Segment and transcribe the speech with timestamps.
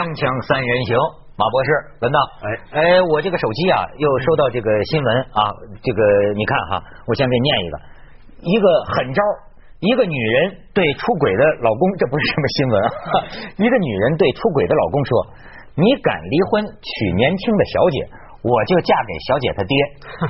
[0.00, 0.96] 锵锵三人行，
[1.36, 1.68] 马博士
[2.00, 2.16] 文道。
[2.40, 2.80] 哎哎，
[3.12, 5.52] 我这个手机啊，又收到这个新闻啊，
[5.84, 6.00] 这个
[6.32, 7.76] 你看哈，我先给你念一个，
[8.40, 8.64] 一个
[8.96, 9.20] 狠招，
[9.84, 13.12] 一个女人对出轨的老公，这不是什么新闻啊，
[13.60, 15.12] 一个女人对出轨的老公说
[15.76, 17.96] ：“你敢离婚娶年轻的小姐，
[18.40, 19.74] 我就嫁给小姐她爹。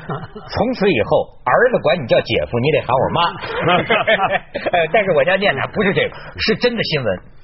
[0.50, 3.18] 从此以后，儿子管你叫姐夫，你得喊我妈。
[4.66, 7.38] 呃， 但是我家念的不是这个，是真的新闻。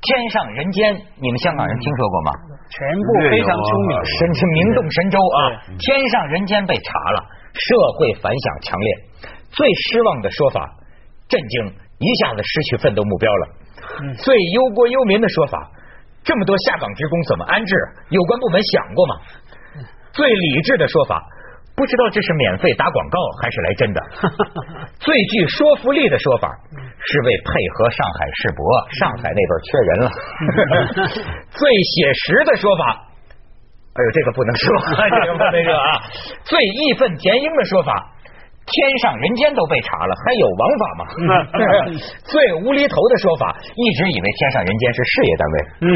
[0.00, 2.30] 天上人间，你们香港人听说过吗？
[2.70, 5.38] 全部非常出名，神是名动神州啊！
[5.78, 8.88] 天上人间被查了，社会反响强烈。
[9.50, 10.70] 最失望的说法，
[11.28, 11.66] 震惊，
[11.98, 13.48] 一下子失去奋斗目标了。
[14.22, 15.68] 最忧国忧民的说法，
[16.22, 17.74] 这么多下岗职工怎么安置？
[18.10, 19.14] 有关部门想过吗？
[20.12, 21.20] 最理智的说法，
[21.74, 24.00] 不知道这是免费打广告还是来真的。
[25.00, 26.48] 最具说服力的说法，
[26.98, 28.62] 是为配合上海世博，
[28.98, 30.10] 上海那边缺人了。
[31.50, 33.06] 最写实的说法，
[33.94, 34.66] 哎呦，这个不能说，
[35.08, 36.02] 这个不能说啊。
[36.44, 37.92] 最义愤填膺的说法。
[38.68, 41.02] 天上人间都被查了，还有王法吗？
[42.28, 45.56] 最无厘头的说法，一直以为天上人间是事业单位。
[45.80, 45.88] 嗯，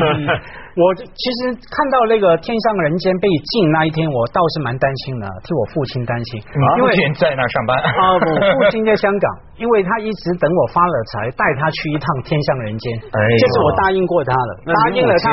[0.80, 6.40] 我其实看到那个天上人间被禁那一天，我倒是蛮担心的，替我父亲担心。
[6.80, 9.26] 因为在那上班啊，我父亲在香港，
[9.60, 12.96] 因为他一直等我发了财，带他去一趟天上人间。
[13.04, 15.28] 哎，这是我答应过他的，答应了他，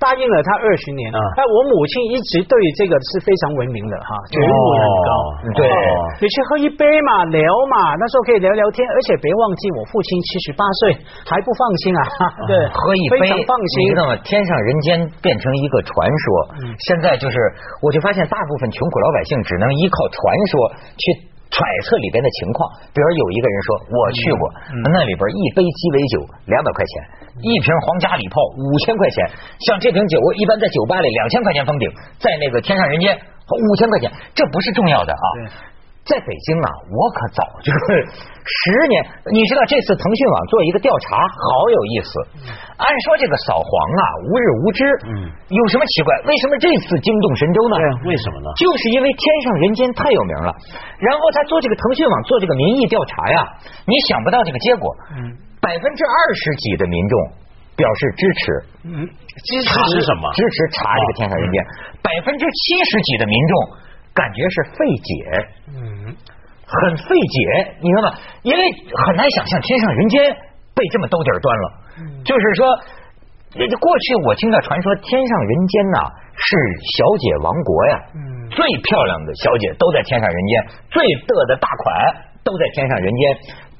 [0.00, 1.12] 答应了他二十年。
[1.12, 5.10] 哎，我母亲一直对这个是非常文明的哈，觉悟很高。
[5.52, 5.68] 对，
[6.24, 6.77] 你去喝一。
[6.78, 10.94] 杯嘛聊嘛，那时候可以聊聊天，而且别忘记我父亲七十八岁
[11.26, 12.00] 还不放心啊。
[12.46, 13.74] 对， 喝一杯非常，放心。
[13.82, 14.14] 你知道吗？
[14.22, 16.24] 天上人间变成一个传说，
[16.86, 17.36] 现在就是，
[17.82, 20.54] 我就发现大部分穷苦老百姓只能依靠传说
[20.94, 21.02] 去
[21.50, 21.58] 揣
[21.90, 22.62] 测里边的情况。
[22.94, 24.42] 比如有一个人说，我去过
[24.94, 26.16] 那里边，一杯鸡尾酒
[26.46, 26.92] 两百块钱，
[27.42, 29.26] 一瓶皇家礼炮五千块钱。
[29.66, 31.90] 像这瓶酒我，一般在酒吧里两千块钱封顶，
[32.22, 35.26] 在那个天上人间五千块钱，这不是重要的啊。
[36.08, 37.68] 在北京啊，我可早就
[38.48, 38.96] 十年。
[39.28, 42.10] 你知道这次腾讯网做一个调查，好有意思。
[42.80, 46.16] 按说这个扫黄啊，无日无之，嗯，有什么奇怪？
[46.24, 47.76] 为什么这次惊动神州呢？
[47.76, 48.48] 对为什么呢？
[48.56, 50.48] 就是因为天上人间太有名了。
[50.96, 53.38] 然后他做这个腾讯网做这个民意调查呀，
[53.84, 57.14] 你想不到这个结果，嗯，百分之二十几的民众
[57.76, 58.40] 表示支持，
[58.88, 59.04] 嗯，
[59.44, 60.32] 支持什么？
[60.32, 61.60] 支持查这个天上人间。
[62.00, 63.84] 百分之七十几的民众。
[64.14, 65.14] 感觉是费解，
[65.68, 65.87] 嗯，
[66.68, 68.14] 很费解，你知道吗？
[68.44, 68.60] 因为
[69.08, 70.20] 很难想象天上人间
[70.76, 71.66] 被这么兜底儿端了。
[72.24, 72.68] 就是说，
[73.56, 75.98] 过去我听到传说，天上人间呐
[76.36, 76.48] 是
[76.94, 78.20] 小姐王国呀，嗯，
[78.52, 80.52] 最漂亮的小姐都在天上人间，
[80.90, 83.22] 最得的大款都在天上人间，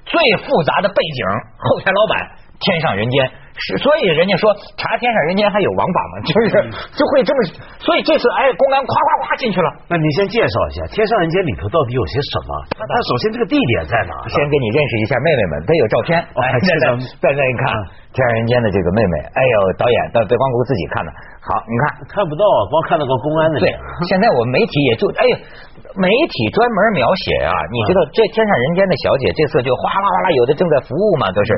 [0.09, 0.17] 最
[0.49, 1.21] 复杂的背景
[1.61, 3.31] 后台老板天上人间。
[3.59, 6.15] 是，所以人家说查天上人间还有王法吗？
[6.23, 6.47] 就是
[6.95, 7.39] 就会这么，
[7.83, 9.69] 所以这次哎，公安咵咵咵进去了。
[9.91, 12.51] 那你先介绍一下天上人间里头到底有些什么？
[12.79, 14.15] 他首先这个地点在哪？
[14.31, 16.15] 先给你认识一下妹妹们，她有照片。
[16.23, 16.85] 哎，在在
[17.19, 17.63] 在那一看
[18.13, 21.11] 天上人间的这个妹妹，哎呦，导演到北光谷自己看的。
[21.45, 23.61] 好，你看看不到，光看到个公安的。
[23.61, 23.69] 对，
[24.09, 25.35] 现在我们媒体也就哎呀，
[25.97, 31.51] 媒体专门描写啊，你知道这天上人间的小姐这次就哗啦哗啦，有的正在服务嘛，都是。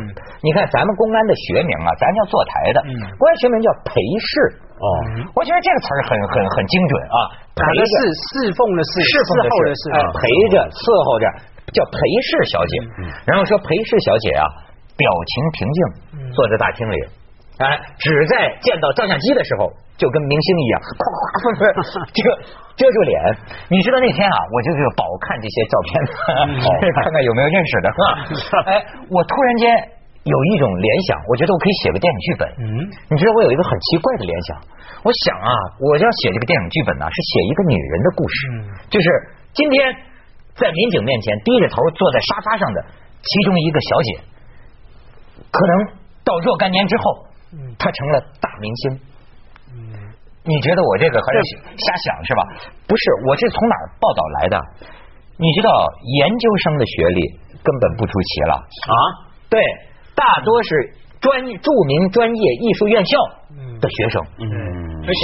[0.43, 1.89] 你看咱们公安的学名啊。
[1.99, 2.79] 咱叫坐台的，
[3.19, 4.31] 公安学名叫陪侍。
[4.81, 4.85] 哦，
[5.37, 7.19] 我觉得这个词儿很很很精准啊。
[7.53, 7.95] 陪侍
[8.33, 9.43] 侍奉的侍，侍奉的
[9.77, 9.83] 侍，
[10.17, 11.25] 陪着伺候着，
[11.77, 12.73] 叫陪侍小姐。
[13.29, 14.45] 然后说陪侍小姐啊，
[15.01, 15.81] 表情平静，
[16.37, 16.97] 坐在大厅里，
[17.65, 21.01] 哎，只在见到照相机的时候，就跟明星一样，咵
[21.57, 22.29] 咵，这个
[22.77, 23.17] 遮住脸。
[23.73, 25.91] 你知道那天啊，我就是饱看这些照片，
[26.93, 27.87] 看看有没有认识的。
[28.69, 29.65] 哎，我突然间。
[30.21, 32.45] 有一种联想，我觉得我可以写个电影剧本。
[32.61, 34.53] 嗯，你知道我有一个很奇怪的联想，
[35.01, 35.49] 我想啊，
[35.81, 38.37] 我要写这个电影剧本呢，是写一个女人的故事。
[38.53, 39.09] 嗯，就是
[39.57, 39.97] 今天
[40.61, 42.85] 在民警面前低着头坐在沙发上的
[43.25, 44.21] 其中一个小姐，
[45.51, 47.03] 可能到若干年之后，
[47.79, 49.01] 他成了大明星。
[49.73, 49.79] 嗯，
[50.45, 51.41] 你觉得我这个还是
[51.77, 52.43] 瞎想是吧？
[52.87, 54.57] 不是，我这从哪儿报道来的？
[55.37, 55.71] 你知道
[56.21, 57.21] 研究生的学历
[57.63, 58.95] 根本不出奇了啊？
[59.49, 59.61] 对。
[60.13, 60.69] 大多是
[61.19, 63.17] 专著名专业艺术院校
[63.81, 64.45] 的学生，嗯，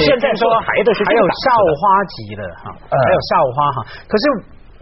[0.07, 3.85] 现在说孩子是还有校花级的哈，还有校花哈。
[4.09, 4.25] 可是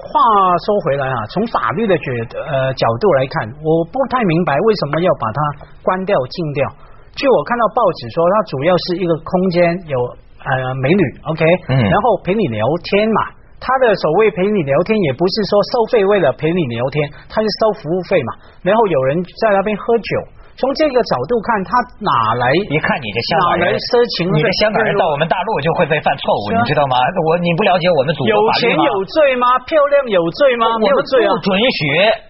[0.04, 0.12] 话
[0.60, 2.04] 说回来啊，从法律的角
[2.36, 5.40] 呃角度来看，我不太明白为什么要把它
[5.80, 6.60] 关掉禁掉。
[7.16, 9.96] 据我看到报纸说，它主要是一个空间有
[10.44, 10.52] 呃
[10.82, 11.02] 美女
[11.32, 11.42] ，OK，
[11.88, 13.42] 然后陪你聊天嘛。
[13.64, 18.30] 他的所谓陪你聊天，也不是说收费为了陪你聊天，他是收服务费嘛。
[18.60, 20.12] 然后有人在那边喝酒，
[20.54, 22.46] 从这个角度看，他哪来？
[22.70, 24.30] 一看你这香港人哪来色情？
[24.30, 26.94] 你的香港人到我们大陆就会被犯错误，你知道吗？
[27.26, 29.58] 我你不了解我们祖国有钱有罪吗？
[29.66, 30.78] 漂亮有罪吗？
[30.78, 31.34] 没有罪啊！
[31.34, 31.78] 不准许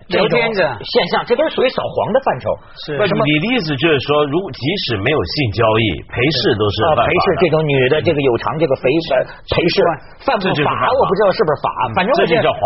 [0.08, 2.44] 聊天的现象，这都是属于扫黄的范畴。
[2.84, 3.24] 是为什么？
[3.24, 9.76] 你的意思就是说，如即使没有性交易，陪侍都是陪侍这种女的，这个有偿这个肥陪侍
[10.24, 10.70] 犯不法？
[10.92, 12.60] 我不知道是不是法，反正这就叫黄。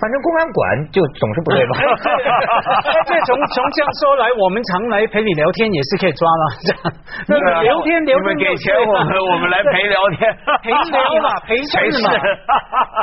[0.00, 0.60] 反正公安管
[0.96, 1.76] 就总是不对吧？
[3.04, 6.44] 这从从这样说来，我们常来陪你聊天也是可以抓了。
[7.28, 10.24] 那聊天聊天，你们给钱我们，我们来陪聊天，
[10.64, 12.16] 陪聊嘛，陪侍嘛。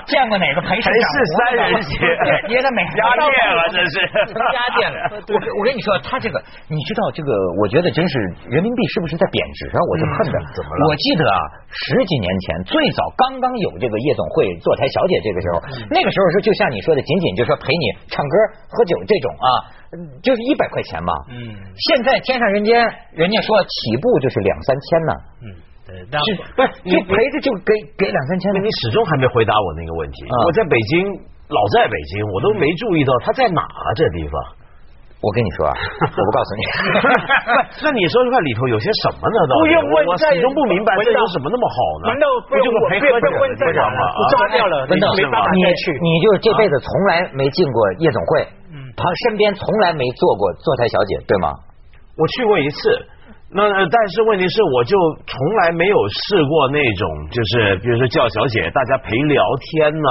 [0.10, 0.90] 见过哪个陪侍？
[0.90, 2.02] 陪侍三人行，
[2.50, 3.94] 也得没家店了，这是
[4.34, 4.98] 成家店了。
[5.30, 7.30] 我我跟你说，他这个，你知道这个？
[7.62, 8.18] 我觉得真是
[8.50, 9.78] 人民币是不是在贬值啊？
[9.86, 10.36] 我就恨的。
[10.58, 10.82] 怎么了？
[10.90, 11.38] 我记得啊，
[11.70, 15.62] 十几年前最早刚刚有这个夜总会坐台小姐，这个时候，
[15.94, 16.82] 那个时候是就像你。
[16.88, 18.36] 说的仅仅就说陪你唱歌
[18.72, 19.50] 喝酒这种啊，
[20.24, 21.12] 就是一百块钱嘛。
[21.28, 22.80] 嗯，现在天上人间，
[23.12, 25.12] 人家说起步就是两三千呢。
[25.44, 25.46] 嗯，
[26.24, 26.72] 是不是？
[26.88, 28.54] 就陪着就给给两三千？
[28.64, 30.24] 你始终还没回答我那个问题。
[30.46, 31.12] 我在北京，
[31.50, 33.64] 老在北京，我都没注意到他在哪
[33.96, 34.36] 这地方。
[35.18, 36.62] 我跟你说啊，我不告诉你。
[37.82, 39.38] 那你说说看，里头有些什么呢？
[39.50, 42.14] 不用问，我始终不明白，这有什么那么好呢？
[42.14, 44.02] 难道不就陪喝酒的地方吗？
[44.30, 48.46] 抓掉了，文道，没办法你去，你就是这辈子从来没进过夜总会，
[48.78, 51.50] 嗯，他身边从来没坐过坐台小姐，对吗？
[52.14, 52.78] 我去过一次，
[53.50, 54.94] 那但是问题是，我就
[55.26, 55.34] 从
[55.66, 55.98] 来没有
[56.30, 59.42] 试过那种，就是比如说叫小姐，大家陪聊
[59.74, 60.10] 天呢。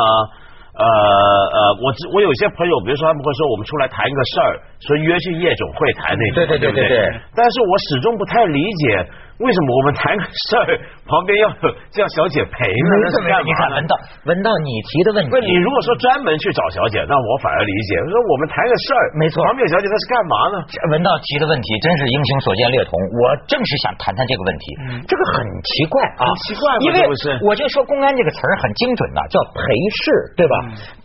[0.76, 7.20] 呃呃，我我有些朋友，比如说他们会说我们出来谈个事儿，说约去夜总会谈那种，对对对对对。
[7.34, 9.06] 但是我始终不太理解。
[9.36, 10.66] 为什么我们谈个事儿
[11.04, 11.46] 旁边要
[11.92, 12.90] 叫小姐陪呢？
[13.04, 13.44] 那是干嘛？
[13.44, 13.92] 你看文道，
[14.24, 18.00] 文道你提的问题，不，你如果说专门去找小姐，那我反而理解。
[18.00, 20.56] 说我们谈个事儿，没错，旁边有小姐那是干嘛呢？
[20.88, 24.64] 文道提的问题真是英雄所见略同，我正是想谈谈这个问题。
[25.04, 26.98] 这个很奇怪啊，很奇怪，因为
[27.44, 29.60] 我就说公安这个词儿很精准的，叫陪
[30.00, 30.54] 侍，对吧？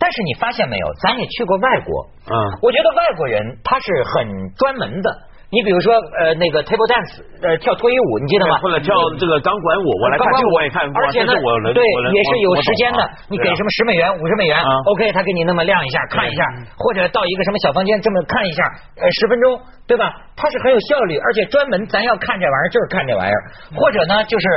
[0.00, 2.34] 但是你发现没有，咱也去过外国，嗯，
[2.64, 4.24] 我觉得外国人他是很
[4.56, 5.08] 专门的。
[5.52, 8.56] 你比如说，呃，那个 table dance，呃，跳脱衣舞，你记得吗？
[8.64, 8.88] 或者跳
[9.20, 11.36] 这个钢管舞，我来看这个我也看过，而且呢，
[11.76, 13.00] 对，也是有时间的。
[13.28, 14.56] 你给什么十美元、五十美元
[14.96, 16.40] ，OK，他给你那么亮一下，看一下，
[16.80, 18.64] 或者到一个什么小房间这么看一下，
[18.96, 20.08] 呃，十分钟，对吧？
[20.40, 23.40] 它是很有效率，而且专门咱要看这玩意儿就是看这玩意儿，
[23.76, 24.48] 或者呢就是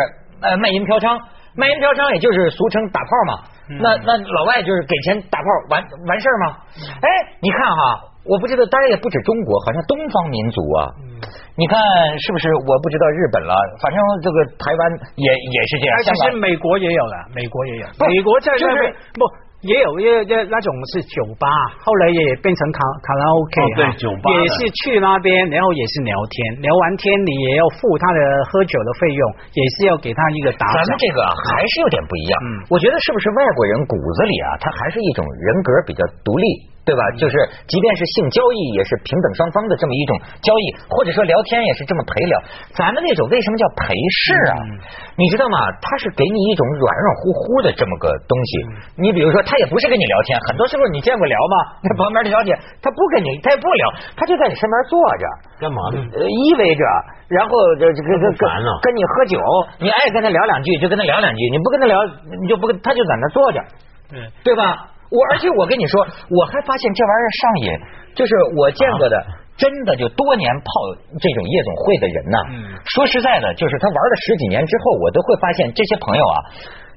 [0.48, 1.12] 呃卖淫嫖娼，
[1.60, 3.34] 卖淫嫖娼也就是俗称打炮嘛。
[3.84, 6.56] 那那老外就是给钱打炮完完事儿吗？
[7.04, 7.10] 哎，
[7.44, 8.15] 你看哈。
[8.25, 10.80] 我不知道，当然也不止中国，好像东方民族啊，
[11.56, 11.77] 你看
[12.19, 12.50] 是不是？
[12.66, 14.81] 我不知道日本了，反正这个台湾
[15.16, 15.94] 也也是这样。
[16.04, 19.24] 其实美国也有了，美国也有，美国在那边不。
[19.66, 21.50] 也有一那那种是酒吧，
[21.81, 29.24] 后来也变成卡卡拉 OK 对，酒吧也是去那边，然后也是聊天，聊完天你也要付他的喝酒的费用，
[29.57, 31.18] 也是要给他一个打咱们这个
[31.50, 36.45] 还是有点不一样，嗯，我觉得是不是外国人骨子里啊，他还是一种人格比较独立，
[36.86, 37.02] 对吧？
[37.18, 37.34] 就是
[37.68, 42.38] 即便是性交易，也是平等双方的这么一种交易，或者说聊天也是这么陪聊。
[42.78, 44.54] 咱们那种为什么叫陪侍啊？
[45.18, 45.58] 你知道吗？
[45.82, 48.52] 他是给你一种软软乎乎的这么个东西。
[49.02, 49.56] 你比如说他。
[49.56, 51.56] 也不是跟你聊天，很多时候你见过聊吗？
[51.82, 52.51] 那旁边的小姐，
[52.84, 55.24] 她不跟你，她也不聊，她就在你身边坐着，
[55.63, 56.04] 干嘛呢？
[56.27, 56.84] 依偎着，
[57.32, 59.39] 然后这这跟跟跟你喝酒，
[59.80, 62.04] 你爱跟他聊两句就跟他聊两句，你不跟他聊，
[62.44, 63.63] 你就不跟他就在那坐着，
[64.12, 64.92] 对对吧？
[65.15, 67.67] 我而且我跟你说，我还发现这玩意儿上瘾，
[68.13, 69.15] 就是我见过的，
[69.55, 70.67] 真的就多年泡
[71.15, 72.38] 这种夜总会的人呢。
[72.84, 76.38] 说实在的，就是他玩了十几年之后，我都会发现这些朋友啊。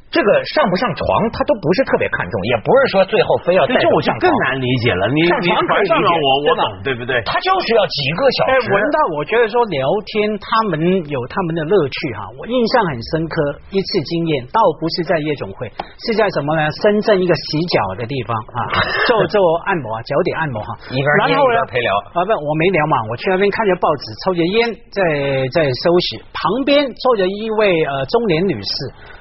[0.09, 1.05] 这个上不上床，
[1.37, 3.85] 他都不是特别看重，也不是说最后非要带上床。
[3.85, 5.05] 这我就更难理解了。
[5.12, 7.21] 你上床可以理解，我我懂，对不对？
[7.29, 8.73] 他就是要几个小时。
[8.73, 10.81] 文道，我觉得说聊天，他们
[11.12, 12.25] 有他们的乐趣哈。
[12.41, 13.37] 我印象很深刻，
[13.69, 15.69] 一次经验，倒不是在夜总会，
[16.00, 16.65] 是在什么呢？
[16.81, 19.37] 深圳一个洗脚的地方啊， 做做
[19.69, 20.73] 按摩啊，脚底按摩哈。
[21.21, 25.00] 然后呢，陪聊啊不，我没聊嘛，我去那边看着报纸，抽着烟，在
[25.53, 26.25] 在休息。
[26.33, 28.73] 旁边坐着一位呃中年女士。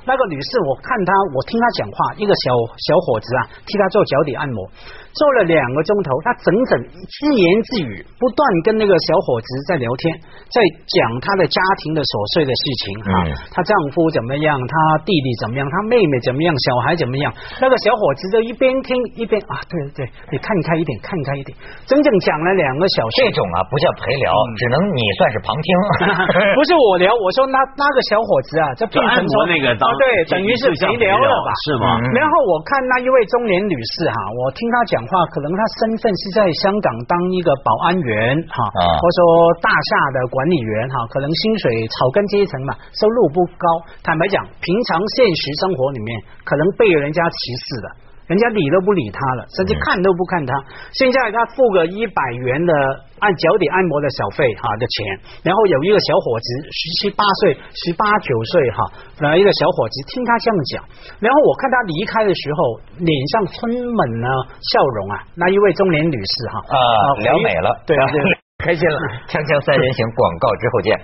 [0.07, 2.47] 那个女士，我看她，我听她讲话，一个小
[2.79, 4.71] 小伙子啊，替她做脚底按摩。
[5.17, 6.71] 做了两个钟头，他整整
[7.09, 10.13] 自言自语，不断跟那个小伙子在聊天，
[10.53, 13.13] 在讲他的家庭的琐碎的事情啊，
[13.49, 17.33] 她丈夫怎么样，她弟弟怎么样，她妹妹怎么样，小孩怎么样。
[17.57, 21.49] 那个小伙子就一边听一边啊，对对对，你看开一点，看开一点，
[21.89, 23.25] 整整讲了两个小时。
[23.25, 24.29] 这种啊不叫陪聊，
[24.61, 25.67] 只能你算是旁听。
[26.53, 31.49] 不是我聊，我说那那个小伙子啊，这变成那个当对，等于是陪聊了吧？
[31.65, 31.97] 是吗？
[32.13, 35.06] 然后我看那一位中年女士哈，我听她讲。
[35.07, 39.25] 话，可能他身份是在香港当一个保安员哈，啊或者说
[39.63, 43.65] 大厦的管理员哈，可能薪水草根阶层嘛，收入不高。
[44.03, 47.35] 坦白讲，平常现实生活里面可能被人家歧
[47.65, 47.87] 视的，
[48.27, 50.51] 人家理都不理他了，甚至看都不看他。
[50.91, 52.73] 现在他付个一百元的
[53.19, 54.95] 按脚底按摩的小费哈的钱，
[55.43, 58.77] 然后有一个小伙子十七八岁、十八九岁哈，
[59.23, 60.83] 来一个小伙子听他这样讲，
[61.19, 64.27] 然后我看他离开的时候，脸上充满了
[64.59, 66.77] 笑容啊，那一位中年女士哈啊，
[67.23, 68.21] 聊美了，对对。
[68.57, 68.97] 开心了。
[69.29, 70.99] 锵锵三人行，广告之后见。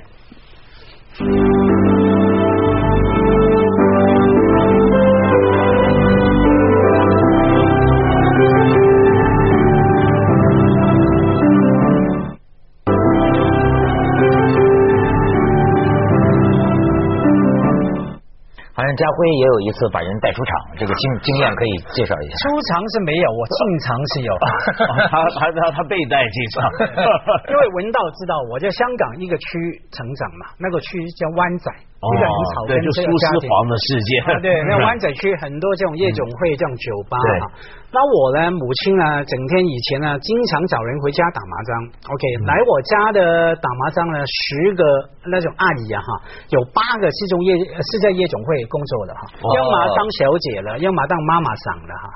[18.95, 22.33] 家辉也有一次把人带出场，这个经经验可以介绍一下。
[22.41, 24.31] 出场是没有，我进场是有。
[25.09, 26.69] 他他他他被带进场，
[27.49, 29.47] 因为文道知道我在香港一个区
[29.91, 31.71] 成长嘛，那个区叫湾仔，
[32.11, 33.39] 一个很草根对，就苏这个家庭。
[33.39, 34.09] 丝黄的世界，
[34.43, 37.51] 对， 那湾仔区很多这种夜总会、这种酒吧哈。
[37.93, 41.69] 那我呢，母亲呢，整天以前呢，经常找人回家打麻将。
[42.09, 44.81] OK，来我家的打麻将呢，十个
[45.29, 46.09] 那种阿姨啊哈，
[46.49, 49.21] 有八个是从夜是在夜总会工作的哈，
[49.53, 52.09] 要么当小姐了，要么当妈妈桑的哈，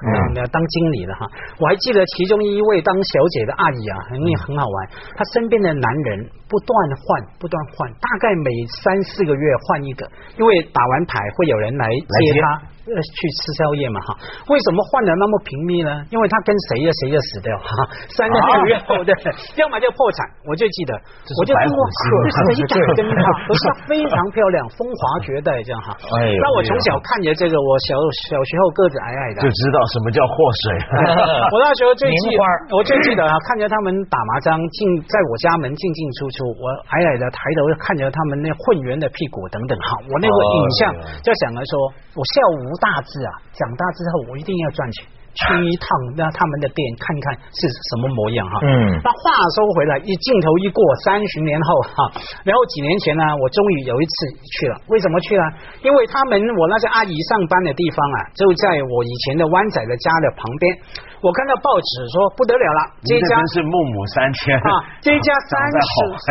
[0.49, 1.29] 当经理了哈。
[1.61, 4.17] 我还记得其中一位当小姐的阿姨啊，很
[4.49, 4.75] 很好玩，
[5.13, 6.73] 她身边的男人不断
[7.05, 8.49] 换，不断换，大概每
[8.81, 10.05] 三四个月换一个，
[10.37, 12.75] 因为打完牌会有人来接他。
[12.87, 14.15] 呃，去吃宵夜嘛哈？
[14.47, 15.91] 为什么换的那么频密呢？
[16.07, 17.67] 因为他跟谁呀谁就死掉哈，
[18.15, 19.11] 三个六月后对，
[19.59, 20.23] 要么就破产。
[20.47, 23.27] 我就记得，我就跟我谁敢跟他？
[23.43, 25.91] 可是她非常漂亮，风华绝代这样哈。
[25.99, 27.99] 哎那我从小看着这个，我小
[28.31, 30.31] 小时候个子矮矮的就，知道什么叫祸
[30.63, 30.63] 水。
[31.51, 32.39] 我那时候最记
[32.71, 40.79] 我最记得啊，看着他们打麻将进在我家门进进出出，我矮矮的抬头看着他们那混圆的屁股等等哈，我那个影像
[41.21, 41.73] 就想着说，
[42.15, 45.05] 我笑无大志啊，长大之后我一定要赚钱。
[45.37, 45.85] 去一趟
[46.17, 48.57] 那他们的店看看是什么模样哈。
[48.65, 49.21] 嗯那话
[49.53, 52.09] 说回来，一镜头一过，三十年后哈，
[52.41, 54.15] 然后几年前呢，我终于有一次
[54.57, 54.81] 去了。
[54.89, 55.43] 为什么去呢？
[55.85, 60.73] 因为他们我那些阿姨上班的地方啊，就在我以前的湾仔的家的旁边。
[61.21, 64.73] 我看到报纸说不得了了，这家是孟母三迁啊，
[65.05, 65.77] 这家三十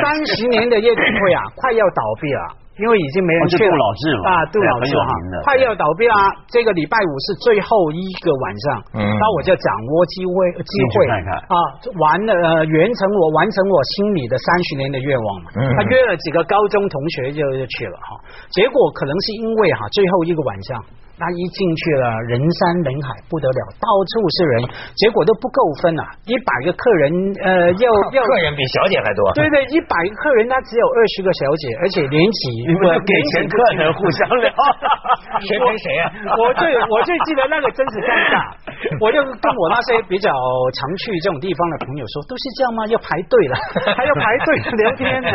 [0.02, 2.65] 三十年的夜总会啊， 快要倒闭了。
[2.76, 6.16] 因为已经没人去了，杜老志嘛啊，杜对老志哈很有名的，快要倒闭啦。
[6.52, 11.08] 这个礼拜五是最后一个晚上，嗯那我就掌握机会机会
[11.48, 11.56] 啊，
[11.96, 15.50] 完了呃，完成我完成我心里的三十年的愿望嘛。
[15.56, 20.84] 嗯他约了几个高中同学就就去了哈，结果可能是因为哈最后一个晚上。
[21.16, 24.68] 那一进去了，人山人海不得了，到处是人，
[25.00, 26.04] 结果都不够分啊！
[26.28, 27.08] 一百个客人，
[27.40, 29.32] 呃，要要客人比小姐还多。
[29.32, 34.52] 对对，一百个客人，他只有二十个小姐，而且连起你们 给钱客人互相聊，
[35.40, 36.12] 谁跟谁啊？
[36.36, 38.36] 我最我最记得那个真是尴尬，
[39.00, 42.84] 我就跟我那些比较常去这种地方的朋友说，都是这样吗？
[42.92, 43.54] 要排队了，
[43.96, 44.48] 还要排队
[44.84, 45.28] 聊天呢，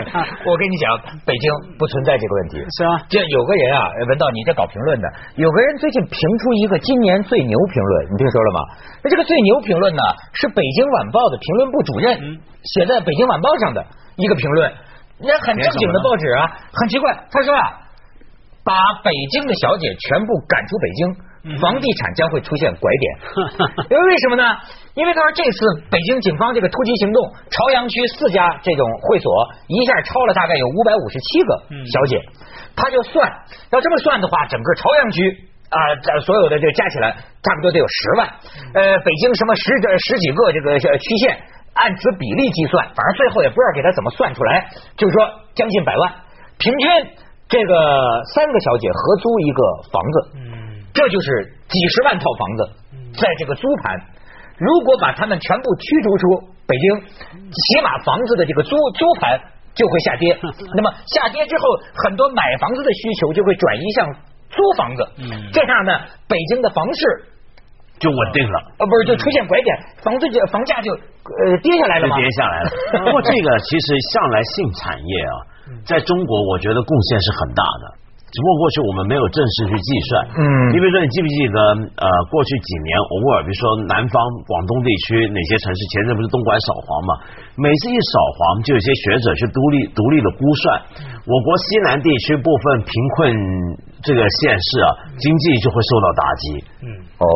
[0.46, 0.86] 我跟你讲，
[1.26, 1.46] 北京
[1.82, 2.62] 不存在这个问题。
[2.78, 3.02] 是吧？
[3.10, 8.60] 这有个人啊，文道，你在搞评论的，有个人最近评出一个今年最牛评论，你听说了吗？
[9.04, 10.02] 那这个最牛评论呢，
[10.34, 13.86] 是北京晚报的评论部主任写在北京晚报上的
[14.18, 14.72] 一个评论，
[15.20, 17.64] 那很正经的报纸啊，很奇怪，他说啊，
[18.64, 18.74] 把
[19.04, 23.86] 北京的小姐全部赶出北京，房地产将会出现拐点。
[23.90, 24.44] 因为为什么呢？
[24.94, 25.58] 因为他说这次
[25.90, 29.32] 北京警方这个突击行动，朝阳区四家这种会所
[29.68, 32.20] 一下超了大概有五百五十七个小姐，
[32.76, 33.32] 他就算
[33.72, 35.48] 要这么算的话，整个朝阳区。
[35.72, 38.28] 啊，这所有的这加起来差不多得有十万，
[38.76, 39.72] 呃，北京什么十
[40.12, 41.40] 十几个这个呃区县，
[41.74, 46.12] 按此比例计算，反正最后也不知道给他怎么算出来，就是说将近百万，
[46.60, 46.88] 平均
[47.48, 47.74] 这个
[48.36, 49.62] 三个小姐合租一个
[49.92, 52.60] 房子，嗯，这就是几十万套房子，
[53.16, 53.96] 在这个租盘。
[54.60, 59.40] 如果把他们全部驱逐出北京，起码房子的这个租租盘
[59.74, 60.38] 就会下跌。
[60.76, 61.64] 那么下跌之后，
[62.04, 64.06] 很多买房子的需求就会转移向
[64.52, 65.02] 租房子。
[65.18, 65.92] 嗯这样呢，
[66.28, 67.02] 北京的房市
[68.00, 68.58] 就稳定了。
[68.80, 72.18] 呃不是就出现拐点，房子就房价就呃跌下来了就吗？
[72.18, 72.70] 跌下来了。
[73.06, 75.34] 不过这个其实向来性产业啊，
[75.86, 77.86] 在中国我觉得贡献是很大的。
[78.32, 80.10] 只不过过去我们没有正式去计算，
[80.40, 80.42] 嗯。
[80.72, 81.58] 你比如说你记不记得
[82.00, 84.16] 呃过去几年偶尔比如说南方
[84.48, 87.12] 广东地区哪些城市前阵不是东莞扫黄嘛，
[87.60, 90.80] 每次一扫黄就有些学者去独立独立的估算，
[91.28, 93.36] 我国西南地区部分贫困
[94.00, 96.46] 这个县市啊，经济就会受到打击，
[96.82, 96.88] 嗯，
[97.20, 97.28] 哦，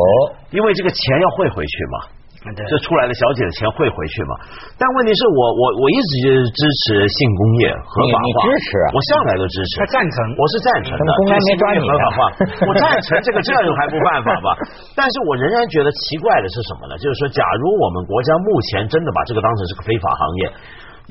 [0.55, 2.14] 因为这个钱要汇回去嘛。
[2.53, 4.33] 这出来的小姐的钱会回去吗？
[4.77, 12.19] 但问题是我我我一直就是支持性工业合法化，你支持啊我向来都支持，他赞成我是赞成的，公安没抓你合法化，
[12.67, 14.53] 我赞成这个，这样还不犯法吧？
[14.93, 16.93] 但是我仍然觉得奇怪的是什么呢？
[17.01, 20.41] 就是说，假如我们国家目前真的把这个当成是个非法行业，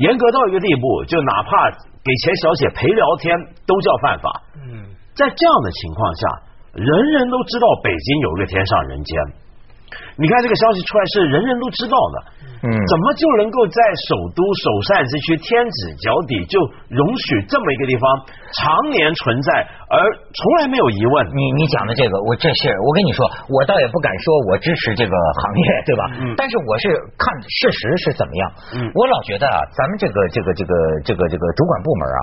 [0.06, 3.34] 严格到一个地步，就哪怕给钱小姐陪聊天
[3.66, 4.28] 都叫犯法。
[4.62, 4.86] 嗯，
[5.18, 6.22] 在这样的情况下，
[6.78, 9.14] 人人都知道北京有一个天上人间。
[10.16, 12.16] 你看这个消息出来是人人都知道的，
[12.62, 16.56] 嗯怎么就能够在首都首善之区天子脚底就
[16.88, 18.02] 容许这么一个地方
[18.54, 19.98] 常年存在，而
[20.30, 21.14] 从来没有疑问？
[21.34, 26.02] 你你讲的这个，我这是我跟你说，我倒也不敢说我支持这个行业， 对吧？
[26.22, 28.42] 嗯但是我是看事实是怎么样。
[28.78, 32.20] 嗯我老觉得啊，咱们这个这个这个这个这个主管部门啊，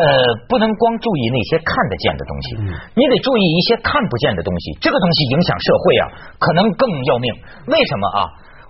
[0.00, 0.04] 呃，
[0.48, 4.80] 不能光注意那些看得见的东西，嗯你得注意一些看不见的东西。
[4.80, 6.04] 这个东西影响社会啊，
[6.40, 7.33] 可能更要命。
[7.66, 8.20] 为什么啊？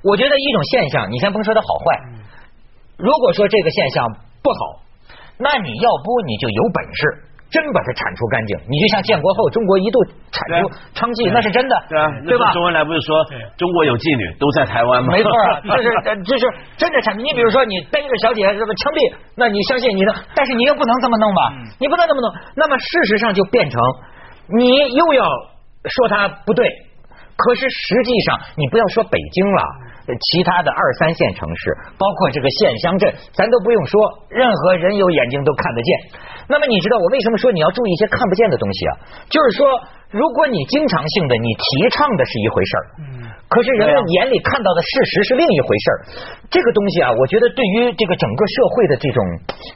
[0.04, 1.84] 我觉得一种现象，你先甭说它好坏，
[2.98, 4.06] 如果说这个现象
[4.42, 4.80] 不好，
[5.38, 7.00] 那你要不你就有本事，
[7.50, 8.58] 真把它铲除干净。
[8.68, 9.96] 你就像建国后中国一度
[10.30, 12.52] 铲除娼妓，那是真的，对啊，对吧？
[12.52, 13.16] 周恩来不是说
[13.56, 15.08] 中国有妓女都在台湾吗？
[15.16, 16.44] 没错啊， 这是呃这是
[16.76, 17.24] 真的铲除。
[17.24, 19.00] 你比如说，你逮着小姐这么枪毙，
[19.34, 21.40] 那你相信你的，但是你又不能这么弄吧？
[21.80, 22.26] 你不能这么弄。
[22.54, 23.80] 那么事实上就变成，
[24.52, 25.24] 你又要
[25.88, 26.68] 说他不对，
[27.36, 29.62] 可是实际上你不要说北京了。
[30.04, 33.98] 其他的二三线城市，包括这个县乡镇，咱都不用说，
[34.28, 35.98] 任何人有眼睛都看得见。
[36.46, 38.92] 那么你知道我为什么说你要注意一些看不见的东西啊？
[39.30, 39.64] 就是说，
[40.14, 43.04] 如果你经常性的你提倡的是一回事儿，嗯
[43.44, 45.96] 可是人们眼里看到的事实是另一回事儿。
[46.50, 49.18] 这个东西啊，我觉得对于这个整个社会的这种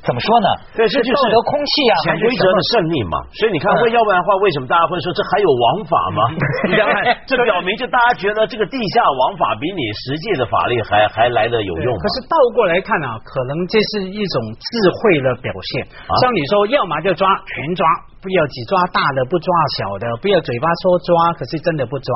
[0.03, 0.49] 怎么说呢？
[0.75, 3.23] 对，这就是道德空气啊，潜规则的胜利嘛。
[3.39, 6.21] 所以你看，要不然的话，为什么大家会说这还有王法吗？
[6.67, 12.03] 你想想看，这表明就大家觉得这个地下王法比你实际的法律还还来的有用可。
[12.19, 15.87] 是倒过来看啊，可能这是一种智慧的表现。
[16.09, 17.87] 啊像你说，要么就抓全抓，
[18.19, 22.09] 不要只抓大的，不抓小的，不要嘴巴说抓，可是真的不抓。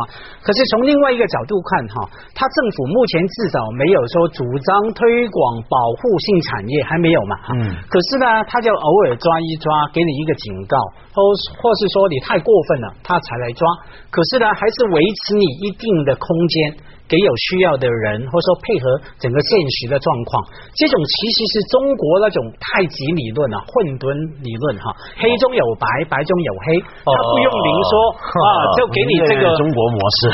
[0.43, 7.35] 可是从另外一个角度看哈，他政府目前至少没有说主张推广保护性产业，还没有嘛。
[7.43, 10.77] 哈嗯可是呢，他就偶尔抓一抓，给你一个警告，
[11.15, 11.23] 或
[11.62, 13.62] 或是说你太过分了，他才来抓。
[14.11, 16.93] 可是呢，还是维持你一定的空间。
[17.12, 18.85] 给有需要的人，或者说配合
[19.20, 20.40] 整个现实的状况，
[20.72, 24.09] 这种其实是中国那种太极理论啊，混沌
[24.40, 24.88] 理论哈，
[25.20, 28.48] 黑中有白，白中有黑，他不用明说啊，
[28.81, 30.33] 就给你这个中国模式，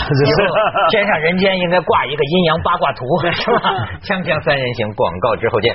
[0.94, 3.02] 天上人间应该挂一个阴阳八卦图，
[3.34, 3.98] 是吧？
[4.06, 5.74] 锵锵三人行，广告之后见。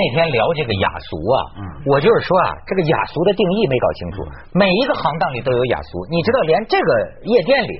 [0.00, 1.36] 那天聊这个雅俗啊，
[1.84, 4.16] 我就是说啊，这个雅俗的定义没搞清楚。
[4.56, 6.88] 每一个行当里都有雅俗，你知道，连这个
[7.28, 7.72] 夜店里，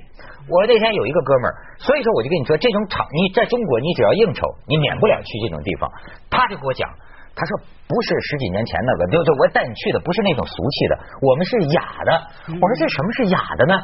[0.52, 5.88] 我那天有一个哥们儿，所以说我就跟你说，这种场你在中国，你只要应酬，你免不了去这种地方。
[6.28, 6.84] 他就给我讲，
[7.32, 7.56] 他说
[7.88, 10.92] 不是十几年前那个，就就我带你去的不是那种俗气的，
[11.24, 12.10] 我们是雅的。
[12.52, 13.74] 我说这什么是雅的呢？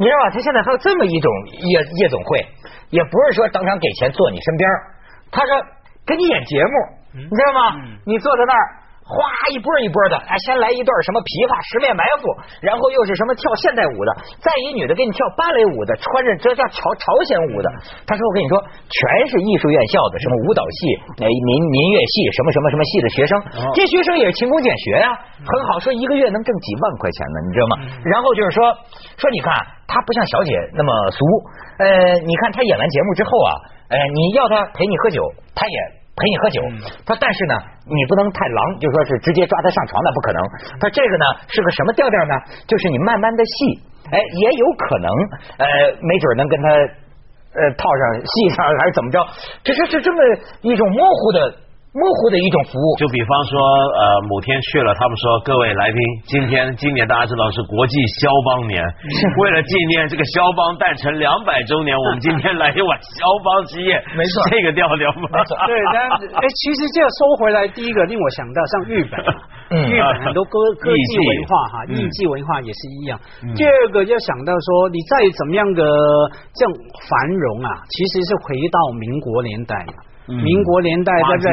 [0.00, 0.32] 你知道吧？
[0.32, 1.28] 他现在还有这么一种
[1.60, 2.40] 夜夜总会，
[2.88, 4.76] 也不是说当场给钱坐你身边儿，
[5.28, 5.52] 他说
[6.06, 6.70] 给你演节目，
[7.14, 7.76] 你知道吗？
[8.04, 8.81] 你坐在那儿。
[9.02, 9.18] 哗，
[9.50, 12.30] 一波一波的，哎，先来一段什么琵琶十面埋伏，
[12.62, 17.68] 然后又是什么跳现代舞的，再一女的给你跳芭蕾舞的，穿着这叫朝朝鲜舞的。
[18.06, 18.54] 他说：“我跟你说，
[18.86, 20.78] 全是艺术院校的，什么舞蹈系、
[21.18, 23.32] 哎民民乐系，什么什么什么系的学生，
[23.74, 27.74] 这学生也是勤工俭学呀、很好，说一个月能挣几万块钱呢，你知道吗？
[28.06, 28.70] 然后就是说
[29.18, 29.50] 说你看
[29.90, 31.20] 他不像小姐那么俗，
[31.82, 31.86] 呃，
[32.22, 33.50] 你看他演完节目之后啊，
[33.90, 35.20] 呃，你要他陪你喝酒，
[35.58, 36.01] 他也。
[36.14, 36.60] 陪你喝酒，
[37.06, 37.54] 他但是呢，
[37.88, 40.40] 你不能太狼，就说是直接抓他上床，那不可能。
[40.78, 42.34] 他这个呢是个什么调调呢？
[42.68, 43.80] 就是你慢慢的戏，
[44.12, 45.08] 哎，也有可能，
[45.56, 45.66] 呃，
[46.04, 49.24] 没准能跟他呃套上戏上还是怎么着，
[49.64, 50.20] 这是是这么
[50.60, 51.54] 一种模糊的
[51.92, 52.88] 模糊的一种服务。
[52.96, 54.00] 就比方说，呃，
[54.32, 65.28] 某天去了，他们说各位来宾，今天今年大家知道是国际肖邦年，为了纪念这个肖邦诞辰两百周年，我们今天来一碗肖邦之夜， 没错这个调调吗？
[65.68, 66.08] 对，但
[66.40, 69.20] 哎， 其实这个收回来，第一个令我想到像日本，
[69.76, 73.20] 嗯日本很多歌歌艺伎伎文化哈，嗯艺伎文化也是一样。
[73.54, 75.84] 第二个要想到说，你再怎么样的
[76.56, 76.72] 这样
[77.04, 79.92] 繁荣啊，其实是回到民国年代嘛。
[80.30, 81.46] 民国年代在这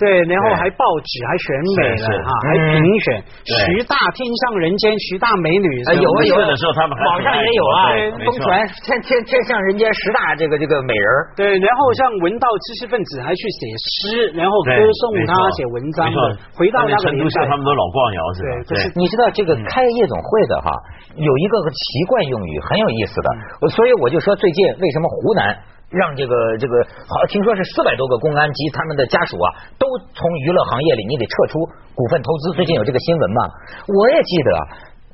[0.00, 0.24] 对？
[0.24, 5.68] 对，然后还报纸还选美了哈，还评选徐大天上人间徐大美女。
[6.00, 7.92] 有啊有的时候他们网上也有啊，
[8.24, 11.08] 疯传天天天上人间十大这个这个美人。
[11.36, 16.08] 对，然后像文道知识分子还去写诗，然后歌颂他写文章。
[16.56, 18.40] 回到那个年代，他们都老逛窑子。
[18.68, 20.72] 对，你知道这个开夜总会的哈，
[21.16, 25.56] 有一个奇怪用语很有意思的，所以我就说最近为什么湖南。
[25.94, 26.74] 让这个这个
[27.06, 29.46] 好，听说是四百多个公安及他们的家属啊，
[29.78, 31.62] 都从娱乐行业里你得撤出
[31.94, 32.52] 股份投资。
[32.58, 33.40] 最近有这个新闻嘛？
[33.86, 34.50] 我也记得，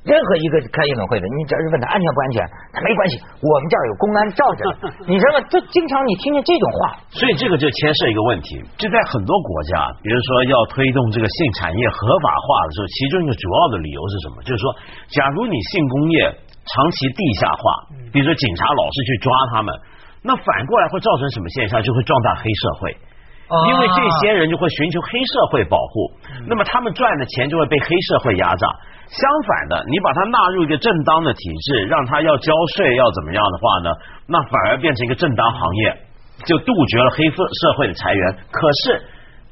[0.00, 2.40] 任何一个开夜总会的，你只要是问他安全不安全，
[2.72, 4.60] 他没关系，我们这儿有公安罩着。
[5.04, 5.44] 你知道吗？
[5.52, 6.80] 这经常你听见这种话，
[7.12, 14.40] 所以这个就牵涉一个问题，就在很多国家，比如说要推动这个性产业合法化的时候，其中一个主要的理由是什么？
[14.48, 14.64] 就是说，
[15.12, 17.62] 假如你性工业长期地下化，
[18.08, 19.68] 比如说警察老是去抓他们。
[20.22, 21.82] 那反过来会造成什么现象？
[21.82, 22.96] 就会壮大黑社会，
[23.68, 26.12] 因为这些人就会寻求黑社会保护，
[26.46, 28.66] 那么他们赚的钱就会被黑社会压榨。
[29.08, 33.90] 相反的，你把它纳入一个正当的体制，让他要交税要怎么样的话呢？
[34.26, 35.96] 那反而变成一个正当行业，
[36.44, 38.36] 就杜绝了黑社社会的裁员。
[38.52, 39.02] 可是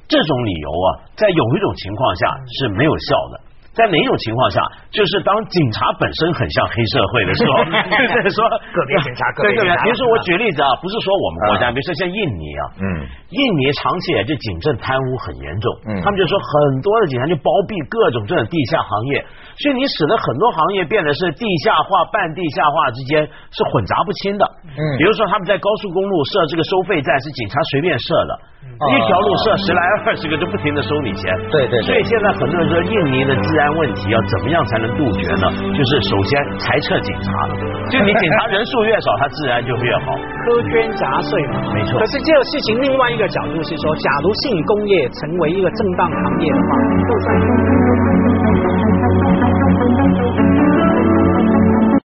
[0.06, 3.47] 这种理由啊，在有一种情况下是没有效的。
[3.78, 4.58] 在哪种情况下，
[4.90, 7.62] 就是当警察本身很像黑社会的时候，
[8.10, 8.42] 就是说
[8.74, 9.78] 个别警察，个别警察。
[9.86, 12.84] 比如说我举例子啊，不是说我们国家，比如说像印尼啊，嗯，
[13.30, 19.22] 印尼长期以来这警政贪污很严重，嗯，他们就说很多的警察就包庇各种这种地下行业，
[19.62, 23.22] 所以你使得很多行业变得是地下化、半地下化之间
[23.54, 24.42] 是混杂不清的，
[24.74, 28.32] 嗯，比如说他们在高速公路设这个收费站是警察随便设的。
[28.78, 31.34] 一条路设十来二十个，就不停的收你钱。
[31.50, 31.82] 对对。
[31.82, 35.50] 所以现在很多人说，印尼的治安问题要怎么样才能杜绝呢？
[35.74, 37.48] 就是首先裁撤警察，
[37.90, 40.14] 就你警察人数越少，他治安就越好。
[40.14, 41.98] 苛捐杂税嘛，没错。
[41.98, 46.70] 可是这个事情另外一个角度是说，假如性工业成为一个正当行业的话，
[47.02, 48.67] 就算。